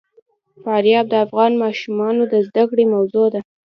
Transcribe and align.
فاریاب 0.63 1.05
د 1.09 1.15
افغان 1.25 1.51
ماشومانو 1.63 2.23
د 2.27 2.33
زده 2.47 2.63
کړې 2.69 2.85
موضوع 2.93 3.27
ده. 3.33 3.41